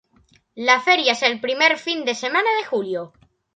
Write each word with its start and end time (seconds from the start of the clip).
La 0.67 0.77
feria 0.87 1.11
es 1.13 1.21
el 1.29 1.37
primer 1.45 1.77
fin 1.77 2.03
de 2.05 2.15
semana 2.15 2.49
de 2.59 2.65
julio. 2.65 3.11